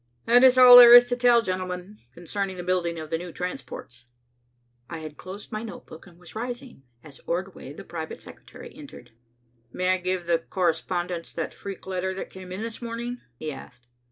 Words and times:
"That 0.25 0.43
is 0.43 0.57
all 0.57 0.77
there 0.77 0.93
is 0.93 1.05
to 1.09 1.15
tell, 1.15 1.43
gentlemen, 1.43 1.99
concerning 2.15 2.57
the 2.57 2.63
building 2.63 2.97
of 2.99 3.11
the 3.11 3.19
new 3.19 3.31
transports." 3.31 4.05
I 4.89 4.97
had 4.97 5.15
closed 5.15 5.51
my 5.51 5.61
notebook 5.61 6.07
and 6.07 6.17
was 6.17 6.33
rising, 6.33 6.81
as 7.03 7.21
Ordway, 7.27 7.73
the 7.73 7.83
private 7.83 8.19
secretary, 8.19 8.73
entered. 8.75 9.11
"May 9.71 9.89
I 9.93 9.97
give 9.97 10.25
the 10.25 10.39
correspondents 10.39 11.31
that 11.33 11.53
freak 11.53 11.85
letter 11.85 12.15
that 12.15 12.31
came 12.31 12.49
this 12.49 12.81
morning?" 12.81 13.21
he 13.37 13.51
asked. 13.51 13.85